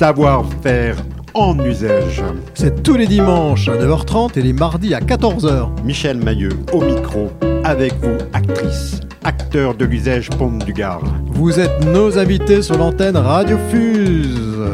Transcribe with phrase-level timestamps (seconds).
[0.00, 0.96] savoir-faire
[1.34, 2.22] en usage.
[2.54, 5.68] C'est tous les dimanches à 9h30 et les mardis à 14h.
[5.84, 7.30] Michel Mailleux au micro,
[7.64, 11.02] avec vous, actrice, acteur de l'usage Pont du Gard.
[11.26, 14.70] Vous êtes nos invités sur l'antenne Radio Fuse.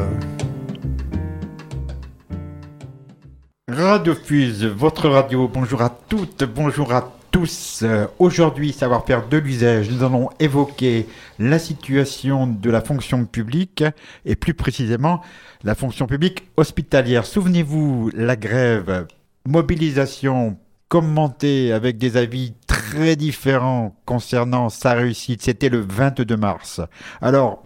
[3.68, 7.80] Radio Fuse, votre radio, bonjour à toutes, bonjour à tous.
[7.82, 11.07] Euh, Aujourd'hui, savoir-faire de l'usage, nous allons évoquer
[11.39, 13.85] la situation de la fonction publique
[14.25, 15.21] et plus précisément
[15.62, 17.26] la fonction publique hospitalière.
[17.26, 19.07] Souvenez-vous, la grève,
[19.46, 20.57] mobilisation
[20.89, 26.81] commentée avec des avis très différents concernant sa réussite, c'était le 22 mars.
[27.21, 27.62] Alors,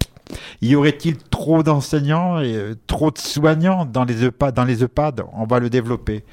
[0.63, 5.23] y aurait-il trop d'enseignants et euh, trop de soignants dans les EHPAD, dans les EHPAD
[5.33, 6.25] On va le développer.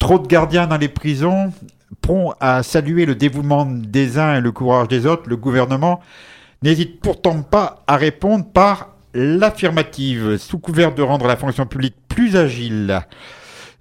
[0.00, 1.52] Trop de gardiens dans les prisons
[2.00, 6.00] Prompt à saluer le dévouement des uns et le courage des autres, le gouvernement
[6.62, 12.36] n'hésite pourtant pas à répondre par l'affirmative, sous couvert de rendre la fonction publique plus
[12.36, 13.00] agile.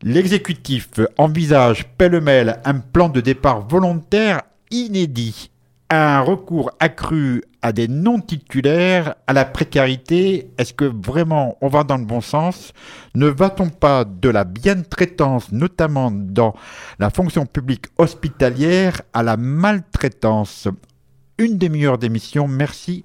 [0.03, 5.51] L'exécutif envisage pêle-mêle un plan de départ volontaire inédit,
[5.89, 10.49] un recours accru à des non-titulaires, à la précarité.
[10.57, 12.73] Est-ce que vraiment on va dans le bon sens?
[13.13, 16.55] Ne va-t-on pas de la bien-traitance, notamment dans
[16.99, 20.67] la fonction publique hospitalière, à la maltraitance?
[21.37, 23.03] Une demi-heure d'émission, merci.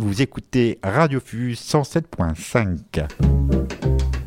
[0.00, 4.17] Vous écoutez Radio Fuse 107.5.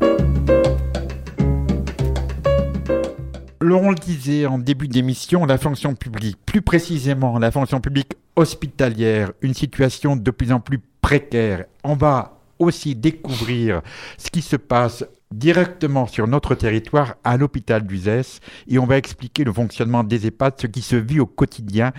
[3.70, 9.32] on le disait en début d'émission, la fonction publique, plus précisément la fonction publique hospitalière,
[9.40, 11.66] une situation de plus en plus précaire.
[11.84, 13.82] On va aussi découvrir
[14.18, 19.44] ce qui se passe directement sur notre territoire à l'hôpital d'Uzès et on va expliquer
[19.44, 21.92] le fonctionnement des EHPAD, ce qui se vit au quotidien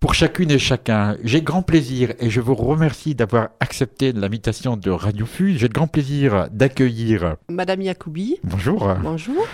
[0.00, 1.16] pour chacune et chacun.
[1.22, 5.58] J'ai grand plaisir et je vous remercie d'avoir accepté l'invitation de Radio Fuse.
[5.58, 8.38] J'ai grand plaisir d'accueillir Madame Yacoubi.
[8.42, 8.94] Bonjour.
[9.02, 9.46] Bonjour.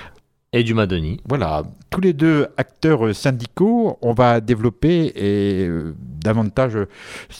[0.54, 1.20] Et du Madoni.
[1.28, 6.88] Voilà, tous les deux acteurs syndicaux, on va développer et euh, davantage euh,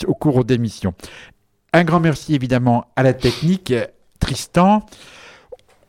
[0.07, 0.93] au cours d'émission.
[1.73, 3.73] Un grand merci évidemment à la technique,
[4.21, 4.85] Tristan.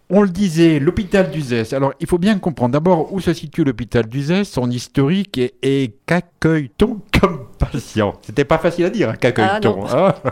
[0.09, 1.74] On le disait, l'hôpital d'Uzès.
[1.75, 5.97] Alors, il faut bien comprendre d'abord où se situe l'hôpital d'Uzès, son historique et, et
[6.06, 8.13] qu'accueille-t-on comme patient?
[8.22, 10.31] C'était pas facile à dire, hein, qu'accueille-t-on Ah, hein?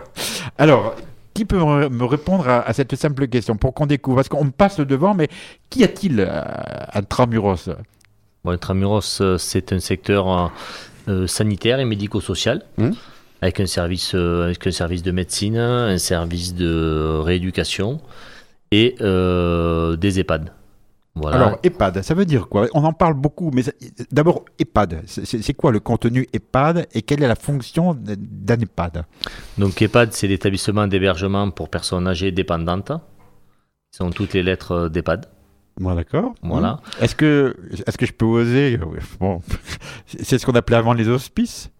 [0.56, 0.96] Alors,
[1.38, 4.80] qui peut me répondre à, à cette simple question pour qu'on découvre Parce qu'on passe
[4.80, 5.28] devant, mais
[5.70, 6.42] qu'y a-t-il à,
[6.90, 7.70] à Tramuros
[8.42, 10.48] Bon, Intramuros, euh, c'est un secteur euh,
[11.08, 12.64] euh, sanitaire et médico-social.
[12.78, 12.92] Hum.
[13.40, 18.00] Avec un, service, euh, avec un service de médecine, un service de rééducation
[18.72, 20.50] et euh, des EHPAD.
[21.20, 21.36] Voilà.
[21.36, 22.66] Alors, EHPAD, ça veut dire quoi?
[22.74, 23.62] On en parle beaucoup, mais
[24.10, 29.04] d'abord, EHPAD, c'est- quoi le contenu EHPAD et quelle est la fonction d'un EHPAD?
[29.58, 32.92] Donc EHPAD, c'est l'établissement d'hébergement pour personnes âgées dépendantes.
[33.90, 35.26] Ce sont toutes les lettres euh, d'EHPAD.
[35.80, 36.34] Bon, d'accord.
[36.42, 36.72] Voilà.
[36.72, 36.78] Hum.
[37.02, 38.78] Est-ce que, est que je peux oser?
[39.20, 39.40] Bon,
[40.06, 41.70] c'est ce qu'on appelait avant les hospices.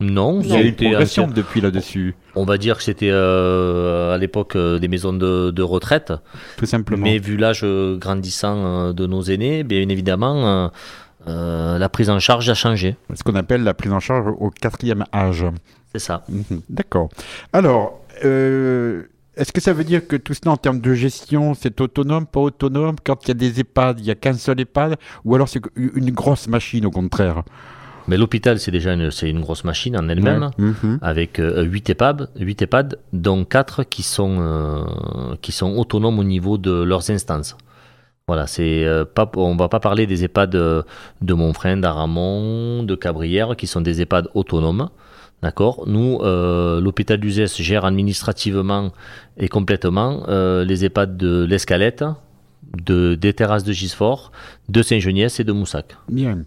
[0.00, 4.14] Non, Il y a eu une progression depuis là-dessus, On va dire que c'était euh,
[4.14, 6.12] à l'époque euh, des maisons de, de retraite.
[6.56, 7.02] tout simplement.
[7.02, 10.70] Mais vu l'âge euh, grandissant de nos aînés, bien évidemment,
[11.26, 12.96] euh, la prise en charge a changé.
[13.12, 15.44] Ce qu'on appelle la prise en charge au quatrième âge.
[15.92, 16.22] C'est ça.
[16.28, 17.08] Mhm, D'accord.
[17.52, 22.26] Alors, est-ce que ça veut dire que tout cela en termes de gestion, c'est autonome,
[22.26, 22.94] pas autonome?
[23.04, 24.96] Quand il y a des EHPAD, il n'y a qu'un seul EHPAD?
[25.24, 27.42] Ou alors c'est une grosse machine au contraire?
[28.08, 30.98] Mais l'hôpital, c'est déjà une, une grosse machine en elle-même, Mhm.
[31.02, 36.24] avec euh, 8 EHPAD, 8 EHPAD, dont 4 qui sont, euh, qui sont autonomes au
[36.24, 37.56] niveau de leurs instances.
[38.26, 40.82] Voilà, c'est euh, pas, on va pas parler des EHPAD euh,
[41.22, 44.88] de Montfrein, d'Aramon, de Cabrières, qui sont des EHPAD autonomes.
[45.42, 45.84] D'accord?
[45.86, 48.90] Nous, euh, l'hôpital d'Uzès gère administrativement
[49.36, 52.04] et complètement euh, les EHPAD de l'Escalette,
[52.76, 54.30] de, des terrasses de Gisfort,
[54.68, 55.96] de Saint-Geniès et de Moussac.
[56.08, 56.44] Bien.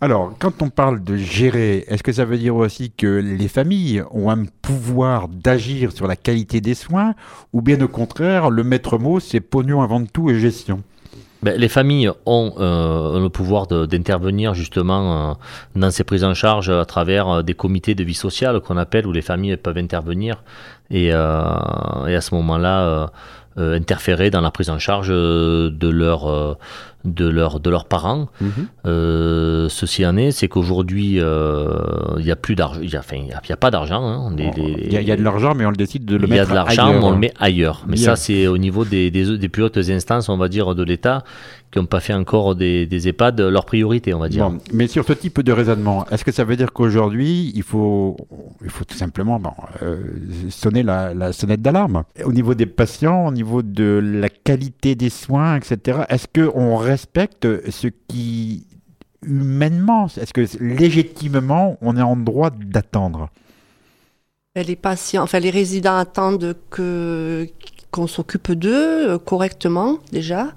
[0.00, 4.02] Alors, quand on parle de gérer, est-ce que ça veut dire aussi que les familles
[4.10, 7.14] ont un pouvoir d'agir sur la qualité des soins
[7.52, 10.82] Ou bien au contraire, le maître mot, c'est pognon avant de tout et gestion?
[11.44, 15.34] Ben, les familles ont euh, le pouvoir d'intervenir justement euh,
[15.76, 19.06] dans ces prises en charge à travers euh, des comités de vie sociale qu'on appelle
[19.06, 20.42] où les familles peuvent intervenir
[20.90, 23.10] et, et à ce moment-là
[23.58, 26.54] euh, interférer dans la prise en charge euh, de leur euh,
[27.04, 28.28] de, leur, de leurs parents.
[28.40, 29.68] Mhm.
[29.68, 32.80] Ceci en est, c'est qu'aujourd'hui, il n'y a plus d'argent.
[32.82, 34.02] Il enfin, il y y a pas d'argent.
[34.02, 34.34] hein.
[34.38, 36.30] Il y, a- il y a de l'argent, mais on le décide de le il
[36.30, 37.84] y a mettre de l'argent, on le met ailleurs.
[37.86, 38.04] Mais Bien.
[38.06, 41.24] ça, c'est au niveau des, des, des plus hautes instances, on va dire, de l'État,
[41.70, 44.48] qui n'ont pas fait encore des, des EHPAD leur priorité, on va dire.
[44.48, 48.16] Bon, mais sur ce type de raisonnement, est-ce que ça veut dire qu'aujourd'hui, il faut,
[48.64, 49.50] il faut tout simplement bon,
[50.48, 55.10] sonner la, la sonnette d'alarme Au niveau des patients, au niveau de la qualité des
[55.10, 58.66] soins, etc., est-ce qu'on respecte ce qui,
[59.24, 63.30] humainement, est-ce que légitimement, on est en droit d'attendre?
[64.56, 67.48] Les patients, enfin les résidents attendent que
[67.90, 70.52] qu'on s'occupe d'eux euh, correctement déjà.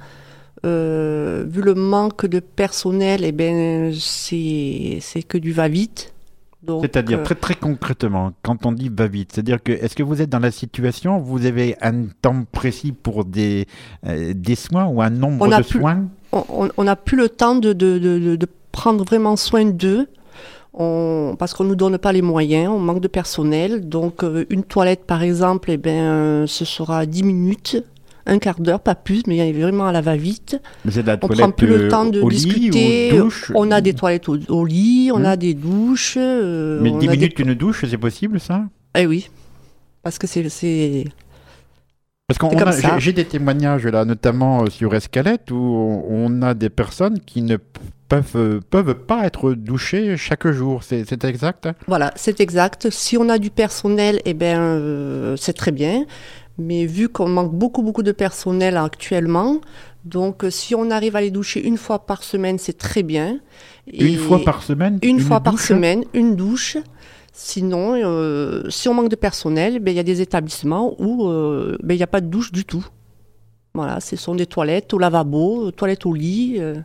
[0.65, 6.13] Euh, vu le manque de personnel, eh ben c'est que du va vite.
[6.13, 6.16] Donc,
[6.81, 10.21] C'est-à-dire euh, très très concrètement, quand on dit va vite, c'est-à-dire que est-ce que vous
[10.21, 13.67] êtes dans la situation, vous avez un temps précis pour des,
[14.05, 16.05] euh, des soins ou un nombre On de plus- soins?
[16.31, 17.97] on- n'a plus le temps de, de,
[18.35, 20.07] de, prendre vraiment soin d'eux.
[20.73, 23.87] On, parce qu'on ne nous donne pas les moyens, on manque de personnel.
[23.89, 27.83] Donc, euh, une toilette, par exemple, eh ben, ce sera 10 minutes,
[28.27, 30.59] un quart d'heure, pas plus, mais il y a vraiment à la va-vite.
[30.85, 33.09] La On prend plus le euh, temps de lit discuter.
[33.17, 36.15] douche On a des toilettes au, au lit, on a des douches.
[36.17, 38.65] euh, Mais on 10 a des- minutes une douche, c'est possible ça?
[38.95, 39.29] Eh oui.
[40.03, 40.43] Parce que c'est.
[42.27, 46.69] Parce qu'on j'ai des témoignages là, notamment euh, sur Escalette, où on on a des
[46.69, 47.57] personnes qui ne
[48.09, 50.83] peuvent, peuvent pas être douchées chaque jour.
[50.83, 52.89] C'est c'est exact Voilà, c'est exact.
[52.89, 56.05] Si on a du personnel, eh ben, euh, c'est très bien.
[56.57, 59.61] Mais vu qu'on manque beaucoup, beaucoup de personnel actuellement,
[60.05, 63.39] donc euh, si on arrive à les doucher une fois par semaine, c'est très bien.
[63.91, 66.77] Une fois par semaine Une, fois par semaine, une douche.
[67.33, 71.77] Sinon, euh, si on manque de personnel, ben, il y a des établissements où euh,
[71.83, 72.85] ben, il n'y a pas de douche du tout.
[73.75, 76.55] Voilà, ce sont des toilettes au lavabo, euh, toilettes au lit.
[76.57, 76.75] euh.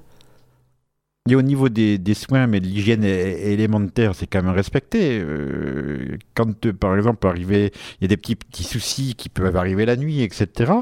[1.30, 5.20] Et au niveau des, soins, mais l'hygiène élémentaire, c'est quand même respecté.
[5.22, 9.86] Euh, quand, par exemple, arriver, il y a des petits, petits soucis qui peuvent arriver
[9.86, 10.72] la nuit, etc.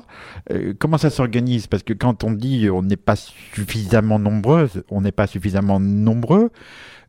[0.50, 1.66] euh, comment ça s'organise?
[1.66, 6.50] Parce que quand on dit on n'est pas suffisamment nombreuses, on n'est pas suffisamment nombreux,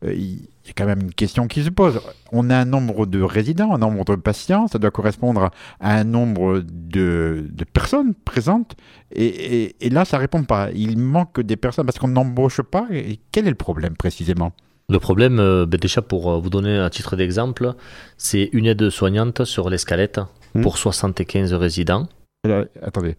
[0.04, 2.00] il y a quand même une question qui se pose.
[2.32, 6.04] On a un nombre de résidents, un nombre de patients, ça doit correspondre à un
[6.04, 8.76] nombre de, de personnes présentes.
[9.12, 10.70] Et, et- et là, ça répond pas.
[10.74, 12.88] Il manque des personnes parce qu'on n'embauche pas.
[12.92, 14.54] Et quel est le problème précisément?
[14.90, 17.74] Le problème, euh, ben déjà pour euh, vous donner un titre d'exemple,
[18.18, 20.20] c'est une aide soignante sur l'escalette
[20.54, 20.64] Hmm.
[20.64, 22.10] pour 75 résidents.
[22.44, 23.16] Alors, Attendez.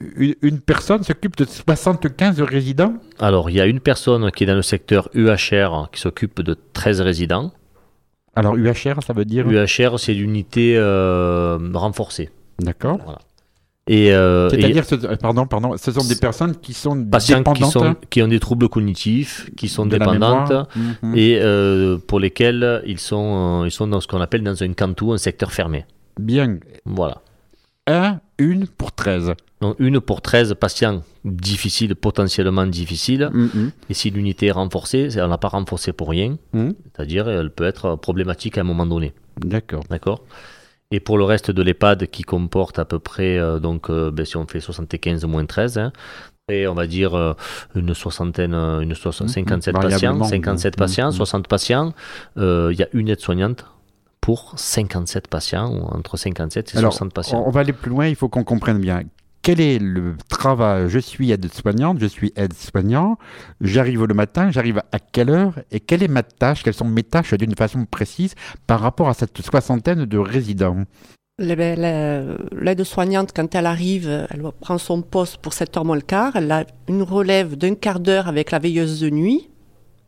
[0.00, 2.94] Une, une personne s'occupe de 75 résidents?
[3.18, 6.56] Alors, il y a une personne qui est dans le secteur UHR qui s'occupe de
[6.72, 7.52] 13 résidents.
[8.36, 9.48] Alors, UHR, ça veut dire?
[9.48, 12.30] UHR, c'est l'unité euh, renforcée.
[12.60, 13.18] D'accord.
[13.88, 17.54] Et, euh, et C'est-à-dire, ce- pardon, pardon, ce sont des personnes qui sont patients qui,
[17.54, 17.72] dépendantes?
[17.72, 20.52] sont, qui ont des troubles cognitifs, qui sont dépendantes.
[21.02, 21.14] Mhm.
[21.16, 24.72] et euh, pour lesquels ils sont, euh, ils sont dans ce qu'on appelle dans un
[24.74, 25.86] cantou, un secteur fermé.
[26.20, 26.58] Bien.
[26.84, 27.22] Voilà.
[27.86, 29.32] Un, une pour 13.
[29.60, 33.28] Donc une pour 13 patients difficiles, potentiellement difficiles.
[33.32, 33.72] Mhm.
[33.90, 36.36] Et si l'unité est renforcée, on l'a pas renforcée pour rien.
[36.52, 36.74] Mhm.
[36.94, 39.12] C'est-à-dire, elle peut être problématique à un moment donné.
[39.38, 39.82] D'accord.
[39.90, 40.22] D'accord?
[40.90, 44.24] Et pour le reste de l'EHPAD qui comporte à peu près, euh, donc euh, ben,
[44.24, 45.92] si on fait 75 moins 13, hein,
[46.50, 47.34] et on va dire euh,
[47.74, 49.28] une soixantaine, une soix- Mhm.
[49.28, 50.24] 57 patients, Variablement.
[50.24, 50.78] 57 Mhm.
[50.78, 51.12] patients, Mhm.
[51.12, 51.92] 60 patients,
[52.36, 53.66] il y a une aide-soignante
[54.28, 57.42] pour 57 patients, ou entre 57 et Alors, 60 patients.
[57.46, 59.04] On va aller plus loin, il faut qu'on comprenne bien.
[59.40, 60.90] Quel est le travail?
[60.90, 63.16] Je suis aide-soignante, je suis aide-soignant,
[63.62, 65.54] j'arrive le matin, j'arrive à quelle heure?
[65.70, 66.62] Et quelle est ma tâche?
[66.62, 68.34] Quelles sont mes tâches d'une façon précise
[68.66, 70.84] par rapport à cette soixantaine de résidents?
[71.38, 76.02] Ben, la- L'aide-soignante, quand elle arrive, elle prend son poste pour 7 heures moins le
[76.02, 76.36] quart.
[76.36, 79.48] Elle a une relève d'un quart d'heure avec la veilleuse de nuit.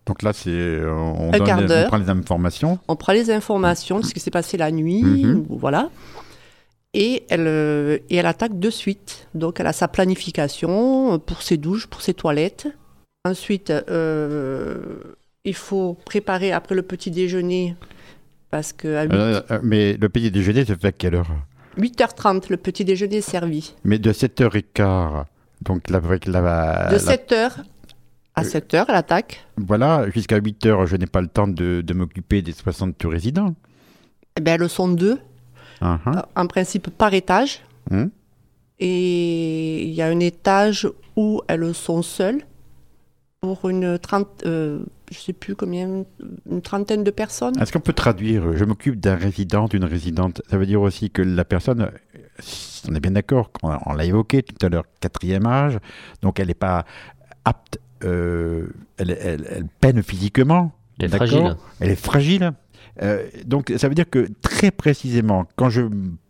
[0.07, 2.79] Donc là, c'est euh, on, donne- prend les informations.
[2.89, 5.91] On prend les informations de ce qui s'est passé la nuit, ou voilà.
[6.95, 9.29] Et elle, euh, et elle attaque de suite.
[9.35, 12.67] Donc elle a sa planification pour ses douches, pour ses toilettes.
[13.25, 14.79] Ensuite, euh,
[15.45, 17.77] il faut préparer après le petit déjeuner,
[18.51, 21.31] parce euh, mais le petit déjeuner se fait à quelle heure?
[21.79, 23.75] 8h30, le petit déjeuner est servi.
[23.85, 25.25] Mais de 7h15,
[25.63, 26.41] donc la, avec la,
[26.89, 27.51] De la- 7h
[28.41, 29.47] à Euh, 7h, elle attaque.
[29.57, 33.55] voilà, jusqu'à 8h, je n'ai pas le temps de, de m'occuper des 60 résidents.
[34.37, 35.19] Eh ben, elles sont deux,
[35.81, 37.61] Ah, euh, en principe par étage.
[37.91, 38.11] Hum.
[38.79, 42.43] Et il y a un étage où elles sont seules
[43.41, 44.81] pour une trente, euh,
[45.11, 46.05] je sais plus combien,
[46.51, 47.59] une trentaine de personnes.
[47.61, 50.43] Est-ce qu'on peut traduire Je m'occupe d'un résident, d'une résidente?
[50.51, 51.91] Ça veut dire aussi que la personne,
[52.89, 55.79] on est bien d'accord, on, on l'a évoqué tout à l'heure, quatrième âge,
[56.23, 56.85] donc elle n'est pas
[57.45, 58.67] apte, euh,
[58.99, 60.73] elle, elle- elle peine physiquement.
[60.99, 61.57] Elle est d'accord fragile.
[61.81, 62.53] Elle est fragile.
[63.03, 65.83] Euh, donc ça veut dire que très précisément, quand je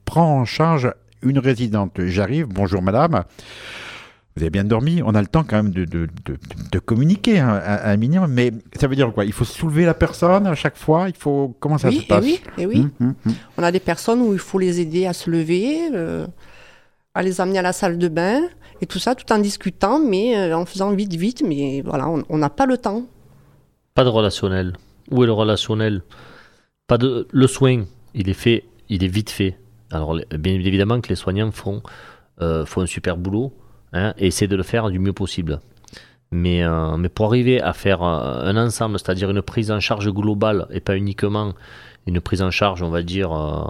[0.04, 3.24] prends en charge une résidente, j'arrive, bonjour madame,
[4.36, 6.38] vous avez bien dormi, on a le temps quand même de, de, de,
[6.70, 9.24] de communiquer hein, à, à un minimum, mais ça veut dire quoi?
[9.24, 11.08] Il faut soulever la personne à chaque fois?
[11.08, 12.78] Il faut comment ça oui, se et passe oui, et oui.
[12.80, 13.32] Hum, hum, hum.
[13.58, 16.26] On a des personnes où il faut les aider à se lever, euh,
[17.14, 18.42] à les amener à la salle de bain,
[18.80, 21.42] et tout ça tout en discutant, mais euh, en faisant vite, vite.
[21.46, 23.04] Mais voilà, on n'a pas le temps.
[23.94, 24.74] Pas de relationnel.
[25.10, 26.02] Où est le relationnel?
[26.86, 27.84] Pas de le soin.
[28.14, 29.56] Il est fait, il est vite fait.
[29.90, 31.82] Alors bien évidemment que les soignants font
[32.40, 33.52] euh, font un super boulot
[33.92, 35.60] hein, et essaient de le faire du mieux possible.
[36.30, 40.66] Mais euh, mais pour arriver à faire un ensemble, c'est-à-dire une prise en charge globale
[40.70, 41.54] et pas uniquement
[42.06, 43.32] une prise en charge, on va dire.
[43.32, 43.64] euh,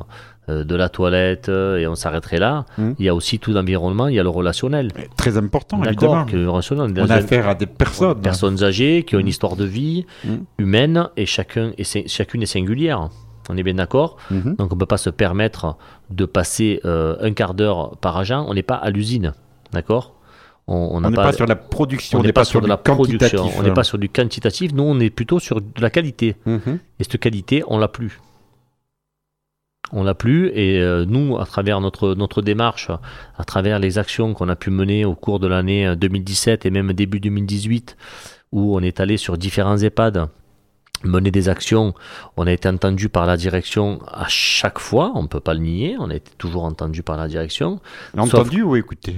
[0.49, 2.65] euh, de la toilette euh, et on s'arrêterait là.
[2.79, 2.95] Mhm.
[2.99, 4.91] Il y a aussi tout l'environnement, il y a le relationnel.
[5.17, 6.13] Très important, évidemment.
[6.15, 6.93] D'accord, que le relationnel.
[6.99, 8.21] On a affaire à des personnes.
[8.21, 9.29] personnes âgées qui ont une Mm.
[9.29, 10.29] histoire de vie Mm.
[10.59, 13.11] humaine et chacun est, chacune est singulière.
[13.51, 14.17] On est bien d'accord.
[14.31, 15.77] Donc on ne peut pas se permettre
[16.09, 18.45] de passer euh, un quart d'heure par agent.
[18.49, 19.35] On n'est pas à l'usine.
[19.73, 20.15] D'accord?
[20.73, 23.59] On n'est pas, sur la production, on n'est pas sur de du la production, quantitatif.
[23.59, 26.37] on n'est pas sur du quantitatif, nous on est plutôt sur de la qualité.
[26.47, 26.79] Mhm.
[27.01, 28.21] Et cette qualité, on l'a plus.
[29.93, 32.91] On l'a plus et euh, nous, à travers notre, notre démarche,
[33.37, 36.71] à travers les actions qu'on a pu mener au cours de l'année euh, 2017 et
[36.71, 37.97] même début 2018,
[38.53, 40.29] où on est allé sur différents EHPAD
[41.03, 41.95] mener des actions,
[42.37, 45.61] on a été entendu par la direction à chaque fois, on ne peut pas le
[45.61, 47.81] nier, on a été toujours entendu par la direction.
[48.17, 49.17] Entendu ou écouté?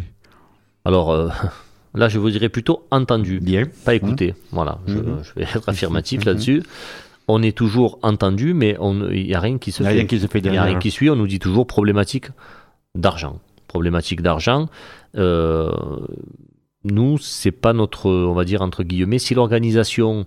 [0.85, 1.29] Alors euh,
[1.95, 3.65] là, je vous dirais plutôt entendu Bien.
[3.85, 4.35] pas écouté.
[4.51, 5.19] Voilà, je, Mhm.
[5.23, 6.27] je vais être affirmatif Mhm.
[6.27, 6.63] là-dessus.
[7.29, 8.77] On est toujours entendu, mais
[9.13, 9.89] il n'y a rien qui se fait.
[9.91, 11.09] rien qui se fait Il n'y a rien qui suit.
[11.09, 12.27] On nous dit toujours problématique
[12.97, 13.39] d'argent.
[13.69, 14.69] Problématique d'argent.
[15.17, 15.71] Euh,
[16.85, 20.25] nous, c'est pas notre, on va dire entre guillemets, si l'organisation,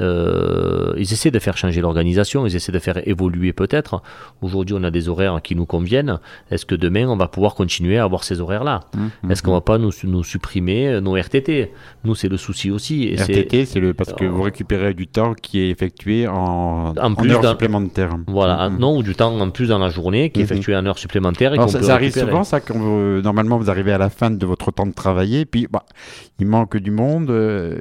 [0.00, 4.02] euh, ils essaient de faire changer l'organisation, ils essaient de faire évoluer peut-être.
[4.40, 6.18] Aujourd'hui, on a des horaires qui nous conviennent.
[6.50, 8.80] Est-ce que demain, on va pouvoir continuer à avoir ces horaires-là?
[8.96, 9.30] Mhm.
[9.30, 11.72] Est-ce qu'on va pas nous, nous supprimer euh, nos RTT
[12.04, 13.04] Nous, c'est le souci aussi.
[13.04, 16.94] Et RTT, c'est le parce que Euh, vous récupérez du temps qui est effectué en,
[17.00, 18.16] En plus heures supplémentaires.
[18.28, 20.98] Voilà, non, ou du temps en plus dans la journée qui est effectué en heure
[20.98, 21.52] supplémentaire.
[21.52, 24.08] Et Alors, ça, peut ça arrive souvent, ça, quand vous- normalement vous arrivez à la
[24.10, 25.84] fin de votre temps de travailler, puis bah,
[26.38, 27.30] il manque du monde.
[27.30, 27.76] euh,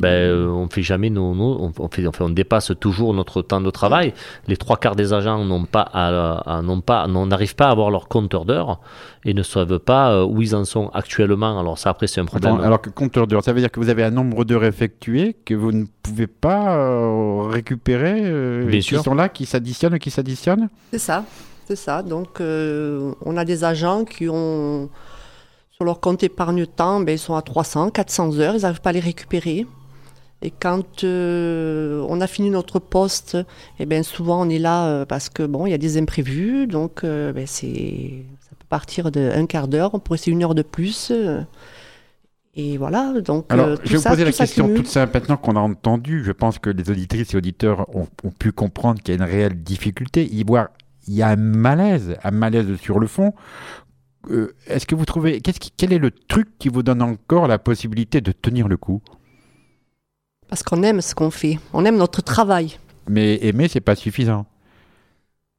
[0.00, 3.14] Ben, euh, on fait jamais nos, nos- on, on fait, on fait- on dépasse toujours
[3.14, 4.12] notre temps de travail.
[4.46, 7.70] Les trois quarts des agents n'ont pas, à, à- n'ont pas, n'ont- n'arrivent pas à
[7.70, 8.80] avoir leur compteur d'heures
[9.24, 11.58] et ne savent pas euh, où ils en sont actuellement.
[11.58, 12.54] Alors ça, après, c'est un problème.
[12.54, 15.34] Attends, alors que compteur d'heures, ça veut dire que vous avez un nombre d'heures effectuées
[15.44, 19.02] que vous ne pouvez pas euh, récupérer, euh, Bien qui sûr.
[19.02, 20.68] sont là, qui s'additionnent, qui s'additionnent?
[20.92, 21.24] C'est ça,
[21.66, 22.02] c'est ça.
[22.02, 24.88] Donc, euh, on a des agents qui ont,
[25.80, 28.92] sur leur compte épargne-temps, ben, ils sont à 300, 400 heures, ils n'arrivent pas à
[28.92, 29.64] les récupérer.
[30.42, 33.38] Et quand euh, on a fini notre poste,
[33.78, 36.66] eh ben, souvent on est là euh, parce que bon, il y a des imprévus,
[36.66, 40.56] donc euh, ben, c'est, ça peut partir d'un quart d'heure, on pourrait essayer une heure
[40.56, 41.12] de plus.
[42.56, 45.12] et voilà, donc Alors, je vais vous poser la question toute simple.
[45.14, 49.00] Maintenant qu'on a entendu, je pense que les auditrices et auditeurs ont, ont pu comprendre
[49.00, 50.24] qu'il y a une réelle difficulté.
[50.24, 50.44] Y
[51.06, 53.32] il y a un malaise, un malaise sur le fond.
[54.30, 57.48] Euh, Est-ce que vous trouvez, qu'est-ce qui, quel est le truc qui vous donne encore
[57.48, 59.00] la possibilité de tenir le coup?
[60.48, 62.78] Parce qu'on aime ce qu'on fait, on aime notre travail.
[63.08, 64.46] Mais aimer, c'est pas suffisant.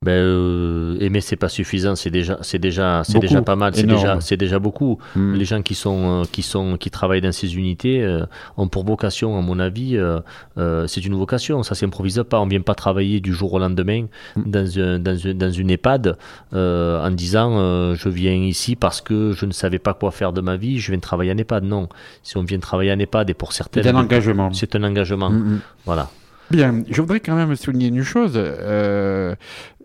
[0.05, 1.93] Ben, euh, aimer, c'est pas suffisant.
[1.97, 3.75] C'est déjà, c'est déjà, c'est déjà pas mal.
[3.75, 4.97] C'est déjà, c'est déjà beaucoup.
[5.13, 5.33] Hmm.
[5.33, 8.23] Les gens qui sont, euh, qui sont, qui travaillent dans ces unités euh,
[8.55, 11.63] ont pour vocation, à mon avis, euh, c'est une vocation.
[11.63, 12.39] Ça s'improvise pas.
[12.39, 14.05] On vient pas travailler du jour au lendemain
[14.37, 14.41] Mm.
[14.49, 16.15] dans, un- dans, un- dans une EHPAD
[16.53, 20.55] en disant je viens ici parce que je ne savais pas quoi faire de ma
[20.55, 20.79] vie.
[20.79, 21.65] Je viens travailler en EHPAD.
[21.65, 21.89] Non.
[22.23, 24.53] Si on vient travailler en EHPAD et pour certaines, C'est un engagement.
[24.53, 25.29] c'est un engagement.
[25.29, 25.59] Hmm, hmm.
[25.85, 26.09] Voilà.
[26.51, 29.35] Bien, je voudrais quand même souligner une chose, euh,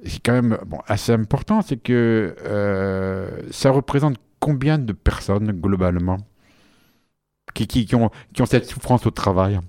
[0.05, 6.19] c'est quand même assez important, c'est que euh, ça représente combien de personnes globalement?
[7.55, 8.11] Qui ont
[8.47, 9.61] cette souffrance au travail?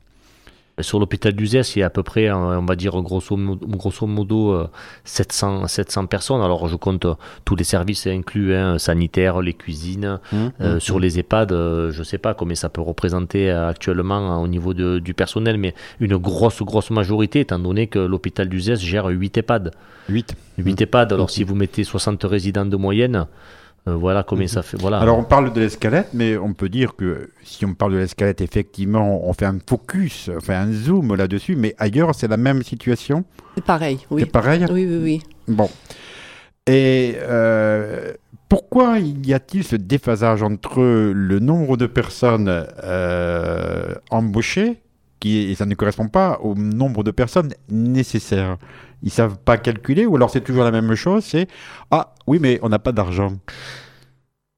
[0.82, 3.66] Sur l'hôpital d'Uzès, il y a à peu près, euh, on va dire grosso modo,
[3.66, 4.68] grosso modo euh,
[5.06, 6.42] 700, 700 personnes.
[6.42, 7.14] Alors je compte euh,
[7.46, 10.20] tous les services inclus, hein, sanitaires, les cuisines.
[10.60, 14.16] Euh, sur les EHPAD, euh, je ne sais pas combien ça peut représenter euh, actuellement
[14.34, 18.50] hein, au niveau de- du personnel, mais une grosse, grosse majorité, étant donné que l'hôpital
[18.50, 19.72] d'Uzès gère 8 EHPAD.
[20.10, 20.36] 8.
[20.58, 23.26] 8 EHPAD, alors si vous mettez 60 résidents de moyenne, euh,
[23.86, 24.78] voilà combien ça fait.
[24.80, 24.98] Voilà.
[25.00, 28.42] Alors on parle de l'escalette, mais on peut dire que si on parle de l'escalette,
[28.42, 32.64] effectivement, on fait un focus, on fait un zoom là-dessus, mais ailleurs c'est la même
[32.64, 33.26] situation,
[33.56, 34.22] C'est pareil, oui.
[34.24, 35.22] c'est pareil Oui, oui, oui.
[35.48, 35.70] Bon.
[36.68, 38.14] Et euh,
[38.50, 44.78] Pourquoi y a-t-il ce déphasage entre le nombre de personnes euh, embauchées,
[45.26, 48.58] et ça ne correspond pas au nombre de personnes nécessaires
[49.04, 51.48] Ils savent pas calculer, ou alors c'est toujours la même chose, c'est
[51.92, 53.34] Ah oui, mais on n'a pas d'argent.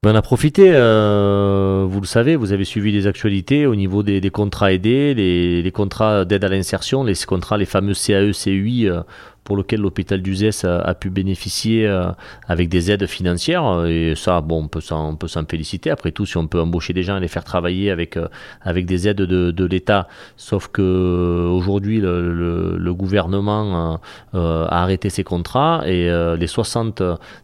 [0.05, 4.21] On a profité, euh, vous le savez, vous avez suivi les actualités au niveau des,
[4.29, 9.01] contrats aidés, les, les contrats d'aide à l'insertion, les contrats, les fameux CAE, CUI, euh,
[9.47, 12.11] pour lequel l'hôpital d'Uzès a, a, pu bénéficier euh,
[12.49, 13.85] avec des aides financières.
[13.85, 15.17] Et ça, bon, on peut s'en,
[15.49, 15.89] féliciter.
[15.89, 18.27] Après tout, si on peut embaucher des gens et les faire travailler avec, euh,
[18.61, 24.01] avec des aides de, de l'État, sauf que euh, aujourd'hui, le, le, gouvernement
[24.33, 27.01] a arrêté ses contrats et les, 60,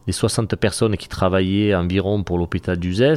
[0.08, 3.16] les 60 personnes qui travaillaient environ pour l'hôpital d'Uzès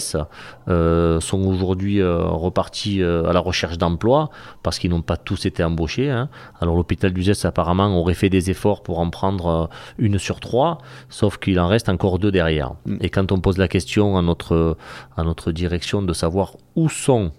[0.69, 4.29] sont aujourd'hui repartis à la recherche d'emploi
[4.63, 6.11] parce qu'ils n'ont pas tous été embauchés.
[6.11, 6.29] Hein.
[6.61, 9.67] Alors l'hôpital d'Uzès apparemment aurait fait des efforts pour en prendre euh,
[9.99, 10.79] une sur trois,
[11.09, 12.75] sauf qu'il en reste encore deux derrière.
[12.87, 12.97] Mm.
[13.01, 14.77] Et quand on pose la question à notre,
[15.17, 17.33] à notre direction de savoir où sont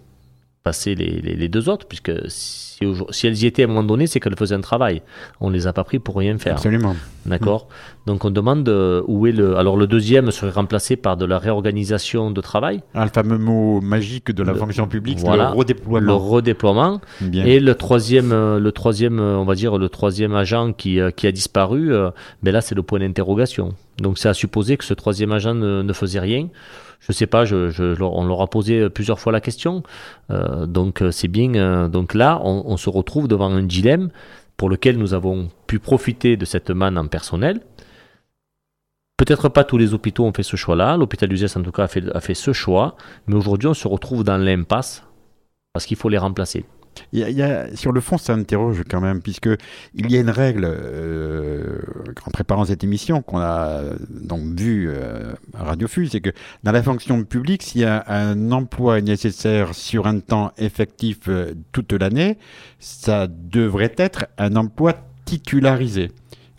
[0.67, 3.85] passés les, les, les deux autres, puisque si, si, elles y étaient à un moment
[3.85, 5.01] donné, c'est qu'elles faisaient un travail.
[5.39, 6.55] On les a pas pris pour rien faire.
[6.55, 6.93] Absolument.
[7.25, 7.67] D'accord.
[7.69, 8.09] Mmh.
[8.09, 9.55] Donc on demande euh, où est le.
[9.55, 12.81] Alors le deuxième serait remplacé par de la réorganisation de travail.
[12.93, 16.07] Ah, le fameux mot magique de la le, fonction publique, voilà, le redéploiement.
[16.07, 17.01] Le redéploiement.
[17.21, 17.45] Bien.
[17.45, 21.27] Et le troisième, euh, le troisième, on va dire le troisième agent qui, euh, qui
[21.27, 21.93] a disparu.
[22.43, 23.73] Mais là, c'est le point d'interrogation.
[23.99, 26.49] Donc c'est à supposer que ce troisième agent ne, ne faisait rien.
[26.99, 29.83] Je sais pas, on leur a posé plusieurs fois la question.
[30.29, 31.53] Euh, donc c'est bien.
[31.55, 34.09] Euh, donc là, on, se retrouve devant un dilemme
[34.57, 37.61] pour lequel nous avons pu profiter de cette manne en personnel.
[39.17, 40.97] Peut-être pas tous les hôpitaux ont fait ce choix-là.
[40.97, 42.95] L'hôpital d'Uzès, en tout cas, a fait ce choix.
[43.27, 45.03] Mais aujourd'hui, on se retrouve dans l'impasse
[45.73, 46.65] parce qu'il faut les remplacer.
[47.75, 49.49] Sur le fond, ça interroge quand même, puisque
[49.93, 51.79] il y a une règle euh,
[52.25, 56.31] en préparant cette émission qu'on a donc vue euh, à Radio Fuse, c'est que
[56.63, 61.53] dans la fonction publique, s'il y a un emploi nécessaire sur un temps effectif euh,
[61.71, 62.37] toute l'année,
[62.79, 64.93] ça devrait être un emploi
[65.25, 66.09] titularisé.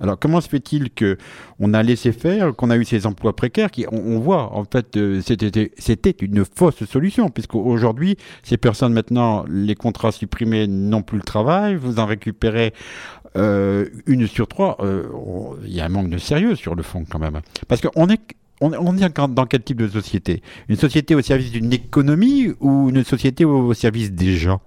[0.00, 1.18] Alors comment se fait-il que
[1.58, 4.96] on a laissé faire, qu'on a eu ces emplois précaires qui, on, voit en fait,
[4.96, 11.24] euh, c'était une fausse solution puisqu'aujourd'hui ces personnes maintenant les contrats supprimés n'ont plus le
[11.24, 12.72] travail, vous en récupérez
[13.36, 14.76] euh, une sur trois.
[14.80, 15.02] Il euh,
[15.66, 18.20] y a un manque de sérieux sur le fond quand même, parce qu'on est
[18.60, 20.42] on, est dans quel type de société?
[20.68, 24.60] Une société au service d'une économie ou une société au service des gens?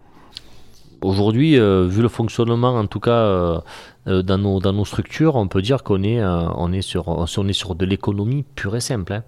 [1.02, 3.60] Aujourd'hui, euh, vu le fonctionnement, en tout cas euh,
[4.08, 7.08] euh, dans, nos, dans nos structures, on peut dire qu'on est, euh, on est, sur,
[7.08, 9.14] on est sur de l'économie pure et simple.
[9.14, 9.24] Hein.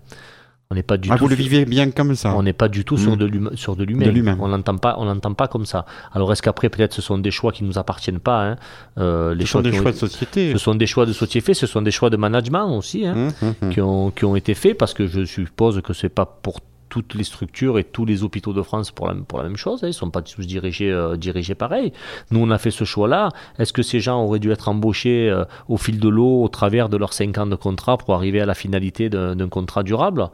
[0.74, 1.26] On n'est pas du ah, tout.
[1.26, 2.34] Vous le vivez bien comme ça.
[2.36, 2.98] On n'est pas du tout mmh.
[2.98, 3.52] sur de l'humain.
[3.54, 4.38] Sur de l'humain.
[4.40, 4.96] On l'entend pas.
[4.98, 5.86] On l'entend pas comme ça.
[6.14, 8.56] Alors est-ce qu'après peut-être ce sont des choix qui nous appartiennent pas hein,
[8.98, 10.52] euh, les ce choix sont des choix de société.
[10.52, 11.54] Ce sont des choix de société.
[11.54, 14.56] Ce sont des choix de management aussi hein, mmh, mmh, qui ont qui ont été
[14.56, 16.60] faits parce que je suppose que c'est pas pour
[16.94, 19.84] toutes les structures et tous les hôpitaux de France pour la, même chose.
[19.84, 19.88] Hein.
[19.88, 21.92] Ils ne sont pas tous dirigés, euh, dirigés pareil.
[22.30, 23.30] Nous, on a fait ce choix-là.
[23.58, 26.90] Est-ce que ces gens auraient dû être embauchés euh, au fil de l'eau, au travers
[26.90, 30.30] de leurs 5 ans de contrat pour arriver à la finalité d'un contrat durable?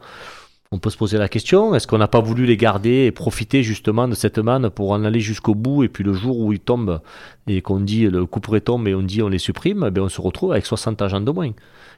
[0.70, 3.64] On peut se poser la question, est-ce qu'on n'a pas voulu les garder et profiter
[3.64, 6.60] justement de cette manne pour en aller jusqu'au bout et puis le jour où ils
[6.60, 7.00] tombent
[7.46, 10.20] et qu'on dit le couperet tombe et on dit on les supprime, ben on se
[10.20, 11.52] retrouve avec 60 agents de moins.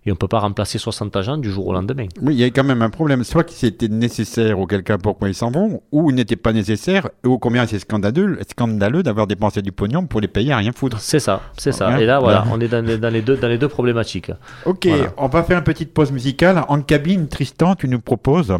[0.04, 2.08] Et on ne peut pas remplacer 60 agents du jour au lendemain.
[2.20, 3.22] Oui, il y a quand même un problème.
[3.22, 7.38] Soit que c'était nécessaire, auquel cas pourquoi ils s'en vont, ou n'était pas nécessaire, ou
[7.38, 10.98] combien c'est scandaleux, scandaleux d'avoir dépensé du pognon pour les payer à rien foutre.
[10.98, 12.00] C'est ça, c'est ça.
[12.00, 14.32] Et là, voilà, on est dans les, dans les, deux, dans les deux problématiques.
[14.66, 15.12] Ok, voilà.
[15.18, 16.64] on va faire une petite pause musicale.
[16.66, 18.56] En cabine, Tristan, tu nous proposes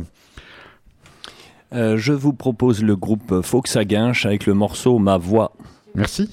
[1.75, 5.53] euh, je vous propose le groupe Fox à Guinche avec le morceau Ma Voix.
[5.95, 6.29] Merci.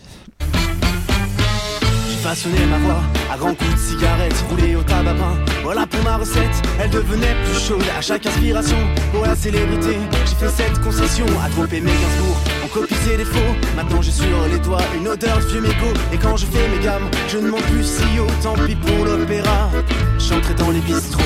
[2.22, 3.02] Façonné ma voix
[3.32, 5.16] à grands coups de cigarette roulée au tabac
[5.64, 8.78] Voilà pour ma recette, elle devenait plus chaude à chaque inspiration.
[9.14, 12.38] Pour la célébrité, j'ai fait cette concession à trop aimer Gainsbourg.
[12.66, 15.94] On copie ses défauts, maintenant j'ai sur les doigts une odeur de vieux mégot.
[16.14, 19.06] Et quand je fais mes gammes, je ne monte plus si haut, tant pis pour
[19.06, 19.70] l'opéra.
[20.18, 21.22] J'entrais dans les bistrots.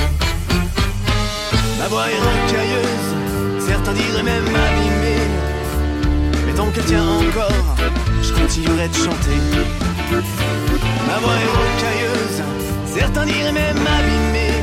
[1.80, 3.24] Ma voix est rocailleuse
[3.74, 5.24] certains diraient même abîmée.
[6.46, 7.76] Mais tant qu'elle tient encore,
[8.22, 9.93] je continuerai de chanter.
[10.12, 12.44] Ma voix est rocailleuse,
[12.86, 14.62] certains diraient même abîmée.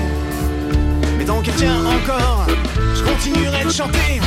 [1.18, 2.46] Mais tant qu'elle tient encore,
[2.94, 4.20] je continuerai de chanter.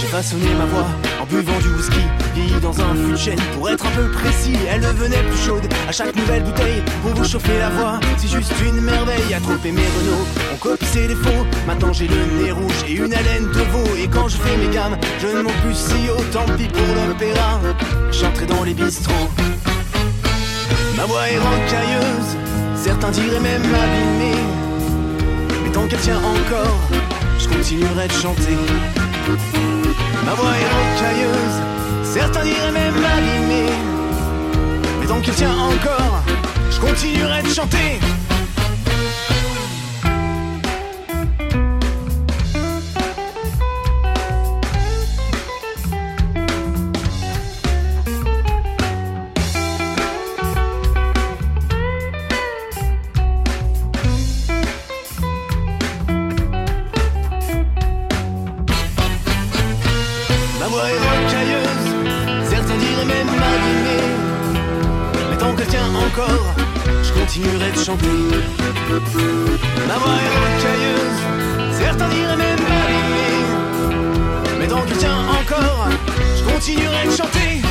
[0.00, 0.86] J'ai façonné ma voix
[1.28, 2.00] buvant du whisky,
[2.34, 3.36] vieilli dans un fût.
[3.54, 6.82] Pour être un peu précis, elle devenait plus chaude à chaque nouvelle bouteille.
[7.02, 9.34] Pour vous chauffer la voix, c'est juste une merveille.
[9.34, 11.46] À trop aimer Renault, on copie ses défauts.
[11.66, 13.96] Maintenant j'ai le nez rouge et une haleine de veau.
[14.02, 16.24] Et quand je fais mes gammes, je ne monte plus si haut.
[16.32, 17.60] Tant pis pour l'opéra,
[18.10, 19.30] j'entrais dans les bistrots.
[20.96, 22.36] Ma voix est rocailleuse,
[22.76, 24.42] certains diraient même abîmée.
[25.72, 26.80] tant qu'elle tient encore,
[27.38, 29.77] je continuerai de chanter.
[30.24, 31.62] Ma voix est rocailleuse,
[32.04, 33.72] certains diraient même abîmée.
[35.00, 36.22] Mais tant qu'elle tient encore,
[36.70, 38.00] je continuerai de chanter.
[67.02, 68.06] Je continuerai de chanter.
[69.86, 71.20] Ma voix est rocailleuse,
[71.78, 73.44] certains diraient même abîmée.
[74.58, 75.88] Mais qu'elle tient encore,
[76.36, 77.62] je continuerai de chanter.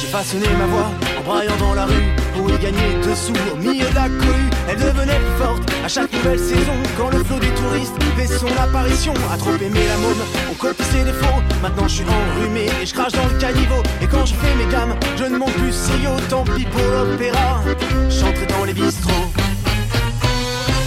[0.00, 3.56] J'ai façonné ma voix en braillant dans la rue pour y gagner deux sous au
[3.56, 4.50] milieu de la cohue.
[4.68, 8.48] Elle devenait plus forte à chaque nouvelle saison quand le flot des touristes fait son
[8.58, 9.14] apparition.
[9.32, 11.42] À trop aimer la môme, on copie ses défauts.
[11.62, 13.82] Maintenant je suis enrhumé et je crache dans le caniveau.
[14.02, 16.20] Et quand je fais mes gammes, je ne monte plus si haut.
[16.28, 17.62] Tant pis pour l'opéra,
[18.10, 19.30] chanterai dans les bistrots.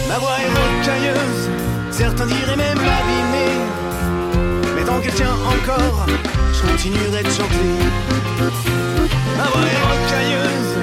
[0.09, 1.49] Ma voix est rocailleuse,
[1.91, 3.57] certains diraient même abîmée.
[4.75, 6.05] Mais tant qu'elle tient encore,
[6.53, 7.69] je continuerai de chanter.
[9.37, 10.73] Ma voix est rocailleuse,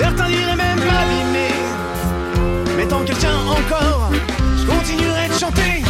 [0.00, 1.54] certains diraient même abîmée.
[2.76, 4.10] Mais tant qu'elle tient encore,
[4.56, 5.82] je continuerai de chanter.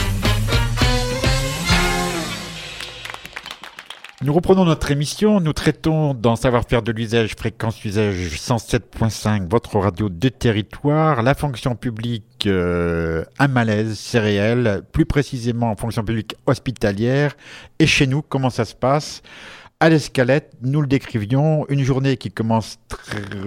[4.23, 5.41] Nous reprenons notre émission.
[5.41, 11.77] Nous traitons dans Savoir-faire de l'usage, fréquence usage 107.5, votre radio de territoire, la fonction
[11.77, 17.37] publique, euh, un malaise, c'est réel, plus précisément en fonction publique hospitalière.
[17.79, 19.23] Et chez nous, comment ça se passe?
[19.81, 22.79] À l'escalette, nous le décrivions, une journée qui commence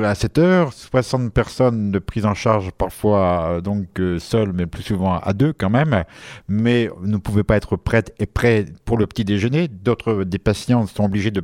[0.03, 4.65] à 7 heures, 60 personnes de prise en charge, parfois euh, donc euh, seules, mais
[4.65, 6.03] plus souvent à deux quand même.
[6.47, 9.67] Mais ne pouvaient pas être prêtes et prêts pour le petit déjeuner.
[9.67, 11.43] D'autres des patients sont obligés de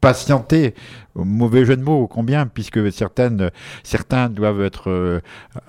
[0.00, 0.74] patienter,
[1.14, 3.50] mauvais jeu de mots, combien, puisque certaines,
[3.82, 5.20] certains doivent être euh,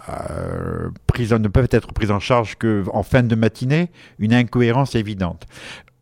[0.10, 0.90] euh,
[1.38, 5.46] ne peuvent être pris en charge que en fin de matinée, une incohérence évidente.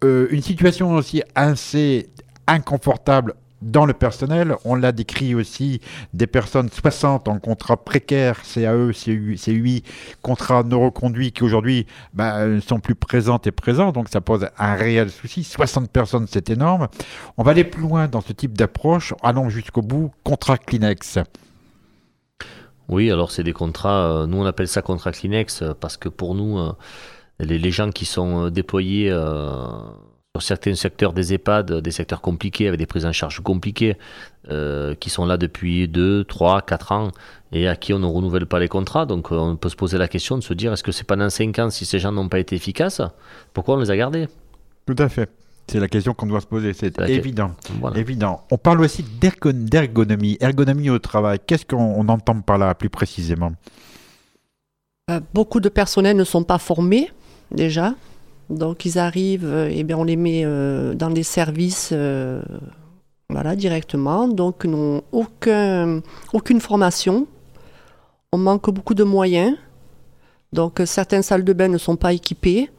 [0.03, 2.09] Euh, une situation aussi assez
[2.49, 4.55] inconfortable dans le personnel.
[4.65, 5.81] On l'a décrit aussi
[6.13, 9.83] des personnes 60 en contrat précaire, CAE, CU, CUI,
[10.21, 13.91] contrat non qui aujourd'hui bah, ne sont plus présentes et présents.
[13.91, 15.43] Donc ça pose un réel souci.
[15.43, 16.87] 60 personnes, c'est énorme.
[17.37, 19.13] On va aller plus loin dans ce type d'approche.
[19.23, 20.11] Allons jusqu'au bout.
[20.23, 21.19] Contrat Kleenex.
[22.87, 26.09] Oui, alors c'est des contrats, euh, nous on appelle ça contrat Kleenex euh, parce que
[26.09, 26.73] pour nous, euh,
[27.39, 29.67] les, gens qui sont euh, déployés euh,
[30.39, 33.97] sur certains secteurs des EHPAD, des secteurs compliqués, avec des prises en charge compliquées,
[34.49, 37.11] euh, qui sont là depuis 2, 3, 4 ans
[37.51, 39.05] et à qui on ne renouvelle pas les contrats.
[39.05, 41.29] Donc euh, on peut se poser la question de se dire est-ce que c'est pendant
[41.29, 43.01] 5 ans, si ces gens n'ont pas été efficaces,
[43.53, 44.27] pourquoi on les a gardés?
[44.85, 45.29] Tout à fait.
[45.67, 46.73] C'est la question qu'on doit se poser.
[46.73, 47.51] C'est évident.
[47.79, 47.97] Voilà.
[47.99, 48.43] Évident.
[48.49, 50.35] On parle aussi d'ergon- d'ergonomie.
[50.39, 51.37] Ergonomie au travail.
[51.45, 53.51] Qu'est-ce qu'on on entend par là plus précisément?
[55.11, 57.11] Euh, beaucoup de personnels ne sont pas formés
[57.51, 57.93] déjà.
[58.49, 62.41] Donc ils arrivent, euh, et bien on les met euh, dans les services euh,
[63.29, 64.27] voilà, directement.
[64.27, 66.01] Donc n'ont aucun,
[66.33, 67.27] aucune formation.
[68.31, 69.55] On manque beaucoup de moyens.
[70.51, 72.69] Donc certaines salles de bain ne sont pas équipées.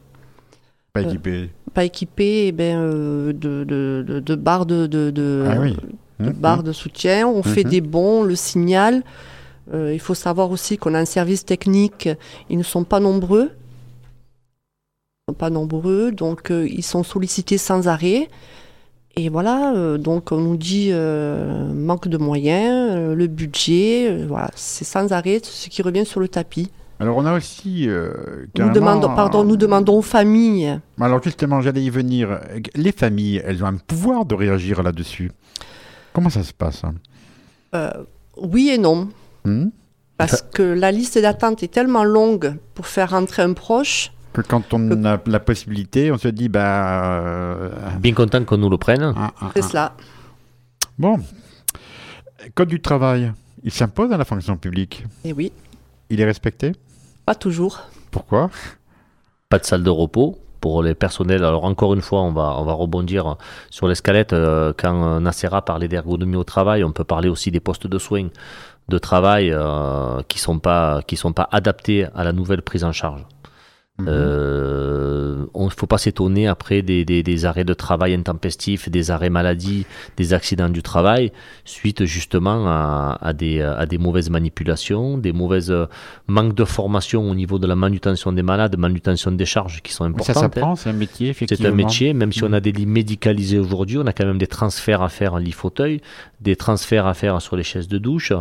[0.93, 1.49] Pas Euh, équipé.
[1.73, 5.77] Pas équipées eh ben, euh, de, de, de, de barres de, de, de- Ah oui.
[6.19, 7.27] de Hum, barres de soutien.
[7.27, 7.69] On fait Mhm.
[7.69, 9.03] des bons, le signal.
[9.73, 12.09] Euh, il faut savoir aussi qu'on a un service technique.
[12.49, 13.51] Ils ne sont pas nombreux.
[15.37, 18.27] Pas nombreux, donc euh, ils sont sollicités sans arrêt.
[19.15, 24.85] Et voilà, euh, donc on nous dit euh, manque de moyens, le budget, voilà, c'est
[24.85, 26.71] sans arrêt ce qui revient sur le tapis.
[26.99, 27.87] Alors on a aussi
[28.57, 30.79] Nous demandons, pardon, nous demandons aux familles.
[30.99, 32.39] Alors justement, j'allais y venir.
[32.75, 35.31] Les familles, elles ont un pouvoir de réagir là-dessus.
[36.13, 37.93] Comment ça se passe hein?
[38.37, 39.09] Oui et non.
[39.45, 39.69] Hmm?
[40.17, 44.11] Parce que la liste d'attente est tellement longue pour faire rentrer un proche.
[44.33, 47.19] Que quand on a la possibilité, on se dit, bah...
[47.21, 49.13] euh, Bien content qu'on nous le prenne.
[49.15, 49.67] ah, ah, C'est ah.
[49.67, 49.93] cela.
[50.97, 51.19] Bon.
[52.55, 53.31] Code du travail,
[53.63, 55.05] il s'impose dans la fonction publique.
[55.25, 55.51] Et oui,
[56.09, 56.71] Il est respecté?
[57.25, 57.81] Pas toujours.
[58.09, 58.49] Pourquoi?
[59.49, 61.43] Pas de salle de repos pour les personnels.
[61.43, 63.35] Alors encore une fois, on va, on va rebondir
[63.69, 64.33] sur l'escalette.
[64.33, 68.29] Euh, quand Nacera parlait d'ergonomie au travail, on peut parler aussi des postes de soins
[68.89, 72.91] de travail euh, qui sont pas qui sont pas adaptés à la nouvelle prise en
[72.91, 73.25] charge.
[73.99, 74.05] Mhm.
[74.09, 79.11] Euh, on ne faut pas s'étonner après des, des- des arrêts de travail intempestifs, des
[79.11, 79.85] arrêts maladie,
[80.17, 81.31] des accidents du travail,
[81.65, 85.85] suite justement à, à des, à des mauvaises manipulations, des mauvaises euh,
[86.27, 90.05] manques de formation au niveau de la manutention des malades, manutention des charges qui sont
[90.05, 90.35] importantes.
[90.35, 90.43] ça hein.
[90.43, 91.63] s'apprend, c'est un métier, effectivement.
[91.65, 94.37] C'est un métier, même si on a des lits médicalisés aujourd'hui, on a quand même
[94.39, 96.01] des transferts à faire en lit fauteuil,
[96.39, 98.31] des transferts à faire sur les chaises de douche.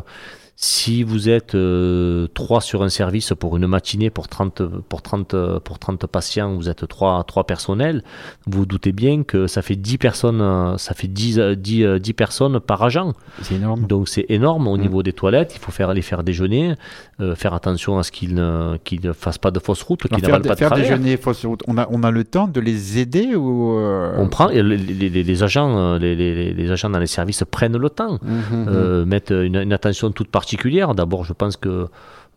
[0.63, 5.33] Si vous êtes euh, trois sur un service pour une matinée pour 30, pour 30,
[5.33, 8.03] euh, pour 30 patients, vous êtes trois, trois personnels,
[8.47, 11.99] vous vous doutez bien que ça fait 10 personnes, ça fait 10, euh, 10, euh,
[11.99, 13.15] 10 personnes par agent.
[13.41, 13.87] C'est énorme.
[13.87, 14.81] Donc c'est énorme au Mm.
[14.83, 16.75] niveau des toilettes, il faut faire les faire déjeuner,
[17.23, 20.13] euh, faire attention à ce qu'ils ne, qu'ils ne fassent pas de fausses routes, qu'ils
[20.13, 22.49] Alors, faire n'avalent pas de faire déjeuner, fausse route, on a, on a le temps
[22.49, 23.79] de les aider ou...
[23.79, 27.07] euh, On prend, et les, les- les- les agents, les, les- les agents dans les
[27.07, 28.67] services prennent le temps, Mhm.
[28.69, 30.50] euh, mettent une, une attention toute particulière.
[30.95, 31.87] D'abord, je pense que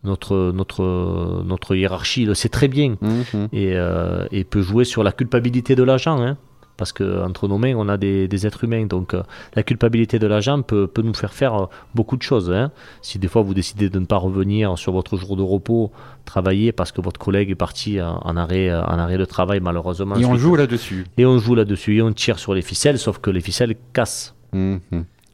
[0.04, 3.48] notre, notre, notre hiérarchie le sait très bien Mhm.
[3.52, 6.20] et, euh, et peut jouer sur la culpabilité de l'agent.
[6.20, 6.36] hein.
[6.76, 8.86] parce que entre nos mains, on a des, des êtres humains.
[8.86, 9.22] Donc, euh,
[9.54, 12.50] la culpabilité de l'agent peut, peut nous faire faire euh, beaucoup de choses.
[12.50, 12.72] hein.
[13.00, 15.92] Si des fois vous décidez de ne pas revenir sur votre jour de repos,
[16.24, 20.16] travailler parce que votre collègue est parti en, arrêt, en arrêt de travail, malheureusement.
[20.16, 21.06] Et on joue là-dessus.
[21.16, 24.34] et on joue là-dessus et on tire sur les ficelles, sauf que les ficelles cassent.
[24.52, 24.80] Mhm.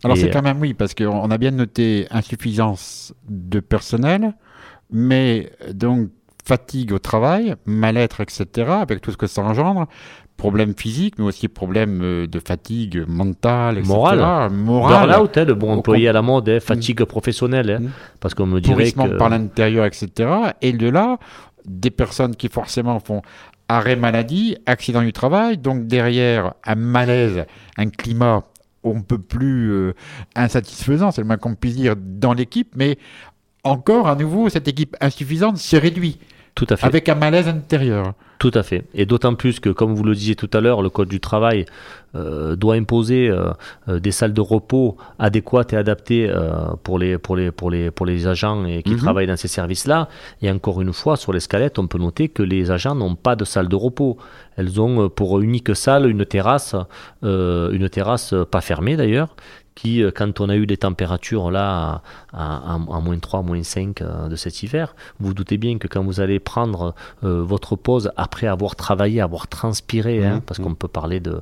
[0.04, 4.34] Alors c'est euh, quand même oui, parce qu'on on a bien noté insuffisance de personnel,
[4.90, 6.08] mais euh, donc
[6.44, 9.86] fatigue au travail, mal-être, etc., avec tout ce que ça engendre,
[10.36, 13.92] problèmes physiques, mais aussi problèmes euh, de fatigue mentale, etc.
[13.92, 14.50] Morale.
[14.50, 15.10] Morale.
[15.10, 17.70] Burnout, hein, le bon employé à la mode, hein, fatigue professionnelle.
[17.70, 17.90] hein, Mm.
[18.20, 19.16] Parce qu'on me dirait que...
[19.16, 20.08] par l'intérieur, etc.
[20.62, 21.18] Et de là,
[21.66, 23.20] des personnes qui forcément font
[23.68, 27.44] arrêt maladie, accident du travail, donc derrière un malaise,
[27.76, 28.44] un climat
[28.82, 29.94] on peut plus euh,
[30.34, 32.98] insatisfaisant, c'est le moins qu'on puisse dire, dans l'équipe, mais
[33.64, 36.18] encore à nouveau, cette équipe insuffisante se réduit
[36.54, 36.86] Tout à fait.
[36.86, 38.14] avec un malaise intérieur.
[38.40, 38.84] Tout à fait.
[38.94, 41.66] Et d'autant plus que, comme vous le disiez tout à l'heure, le Code du travail
[42.14, 43.50] euh, doit imposer euh,
[43.86, 47.90] euh, des salles de repos adéquates et adaptées euh, pour, les, pour, les, pour, les,
[47.90, 48.98] pour les agents et qui Mhm.
[48.98, 50.08] travaillent dans ces services-là.
[50.40, 53.44] Et encore une fois, sur l'escalette, on peut noter que les agents n'ont pas de
[53.44, 54.16] salle de repos.
[54.56, 56.74] Elles ont pour unique salle une terrasse,
[57.22, 59.36] une terrasse pas fermée d'ailleurs,
[59.80, 63.62] qui, euh, quand on a eu des températures là à, à, à moins 3, moins
[63.62, 67.42] 5 euh, de cet hiver, vous vous doutez bien que quand vous allez prendre euh,
[67.42, 70.66] votre pause après avoir travaillé, avoir transpiré, hein, Mhm, parce mhm.
[70.66, 71.40] qu'on peut parler de...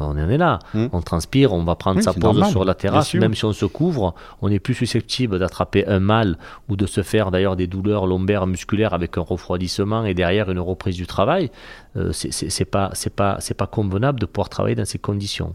[0.00, 0.90] On en est là, Mhm.
[0.92, 3.52] on transpire, on va prendre Oui, sa pause normal, sur la terrasse, même si on
[3.52, 6.36] se couvre, on est plus susceptible d'attraper un mal
[6.68, 10.60] ou de se faire d'ailleurs des douleurs lombaires musculaires avec un refroidissement et derrière une
[10.60, 11.50] reprise du travail.
[11.96, 15.54] Euh, c'est- pas, c'est pas, c'est pas convenable de pouvoir travailler dans ces conditions.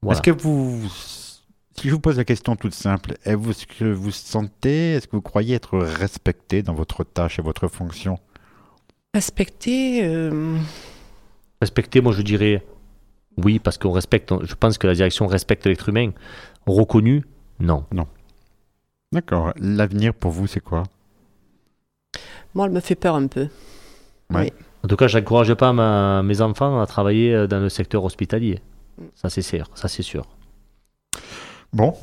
[0.00, 0.14] Voilà.
[0.18, 0.80] Est-ce que vous,
[1.78, 5.22] si je vous pose la question toute simple, est-ce que vous sentez, est-ce que vous
[5.22, 8.18] croyez être respecté dans votre tâche et votre fonction?
[9.14, 10.58] Respecter, euh,
[11.60, 12.64] Respecter, moi je dirais
[13.38, 16.10] oui, parce qu'on respecte, je pense que la direction respecte l'être humain.
[16.66, 17.24] Reconnu,
[17.60, 17.84] non.
[19.12, 19.52] D'accord.
[19.58, 20.84] L'avenir pour vous, c'est quoi?
[22.54, 23.48] Moi, elle me fait peur un peu.
[24.32, 28.60] En tout cas, je n'encourage pas ma- mes enfants à travailler dans le secteur hospitalier.
[29.14, 30.26] Ça c'est sûr, ça c'est sûr.
[31.76, 31.94] Bon,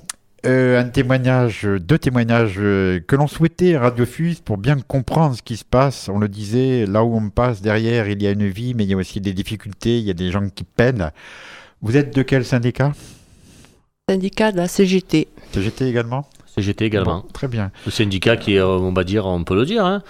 [0.45, 5.35] euh, un témoignage, deux témoignages euh, que l'on souhaitait à Radio Fuse pour bien comprendre
[5.35, 6.09] ce qui se passe.
[6.09, 8.91] On le disait, là où on passe derrière, il y a une vie, mais il
[8.91, 11.09] y a aussi des difficultés, il y a des gens qui peinent.
[11.81, 12.91] Vous êtes de quel syndicat?
[14.07, 15.27] Syndicat de la CGT.
[15.53, 16.27] CGT également?
[16.55, 17.21] CGT également.
[17.21, 17.71] Bon, Très bien.
[17.87, 20.03] Le syndicat qui est, euh, on va dire, on peut le dire, hein,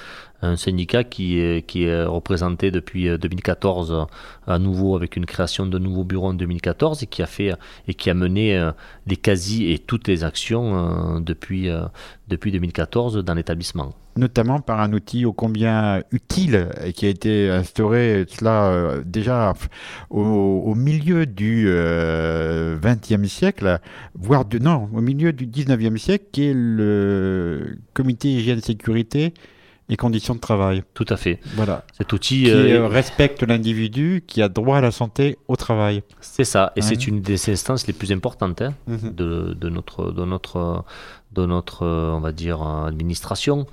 [0.43, 4.03] un syndicat qui est, représenté depuis euh, 2014 euh,
[4.47, 7.53] à nouveau avec une création de nouveaux bureaux en 2014 et qui a fait
[7.87, 8.71] et qui a mené euh,
[9.07, 11.83] les quasi et toutes les actions euh, depuis, euh,
[12.27, 13.93] depuis 2014 dans l'établissement.
[14.15, 19.53] Notamment par un outil ô combien utile qui a été instauré cela euh, déjà
[20.11, 23.79] au, milieu du XXe siècle,
[24.13, 29.33] voire de, non, au milieu du XIXe siècle, qui est le comité hygiène sécurité
[29.89, 30.83] et conditions de travail.
[30.93, 31.39] Tout à fait.
[31.55, 31.83] Voilà.
[31.97, 36.03] Cet outil, Qui euh, euh, respecte l'individu, qui a droit à la santé au travail.
[36.21, 40.25] c'est ça, et c'est une des instances les plus importantes hein, de, de notre, de
[40.25, 40.83] notre,
[41.33, 43.67] de notre, euh, on va dire, administration,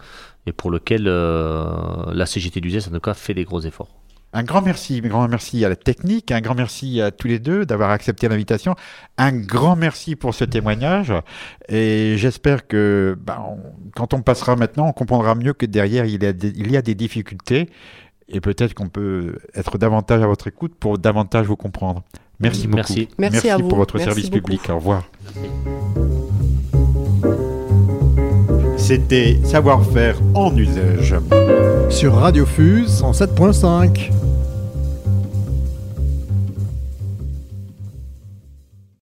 [0.46, 3.88] et pour lequel euh, la CGT du en tout cas, fait des gros efforts.
[4.32, 7.40] Un grand merci, un grand merci à la technique, un grand merci à tous les
[7.40, 8.76] deux d'avoir accepté l'invitation,
[9.18, 11.12] un grand merci pour ce témoignage
[11.68, 16.22] et j'espère que ben, on- quand on passera maintenant, on comprendra mieux que derrière il
[16.22, 17.68] y a des, il y a des difficultés
[18.28, 22.04] et peut-être qu'on peut être davantage à votre écoute pour davantage vous comprendre.
[22.38, 22.76] Merci beaucoup.
[22.76, 23.08] Merci.
[23.18, 23.66] Merci à vous.
[23.68, 24.42] pour votre Merci service beaucoup.
[24.44, 24.70] public.
[24.70, 25.02] Au revoir.
[28.90, 31.14] C'était Savoir-faire en usage.
[31.90, 34.10] Sur Radio Fuse 107.5.